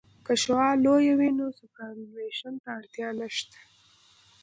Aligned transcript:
که 0.25 0.33
شعاع 0.43 0.73
لویه 0.83 1.13
وي 1.19 1.29
نو 1.37 1.47
سوپرایلیویشن 1.59 2.53
ته 2.63 2.69
اړتیا 2.79 3.09
نشته 3.19 3.59